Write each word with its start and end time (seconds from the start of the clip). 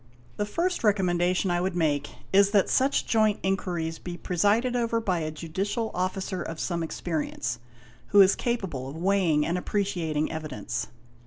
The 0.37 0.47
first 0.47 0.81
recommenda 0.81 1.35
tion 1.35 1.51
I 1.51 1.61
would 1.61 1.75
make 1.75 2.09
is 2.33 2.49
that 2.49 2.71
such 2.71 3.05
joint 3.05 3.39
inquiries 3.43 3.99
be 3.99 4.17
presided 4.17 4.75
over 4.75 4.99
by 4.99 5.19
a 5.19 5.29
Judicial 5.29 5.91
Officer 5.93 6.41
of 6.41 6.59
some 6.59 6.81
experience, 6.81 7.59
who 8.07 8.19
is 8.19 8.35
capable 8.35 8.89
of 8.89 8.95
weighing 8.97 9.45
and 9.45 9.59
appreciating 9.59 10.31
evidence. 10.31 10.87